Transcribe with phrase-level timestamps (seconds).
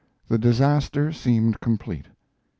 [0.29, 2.07] The disaster seemed complete.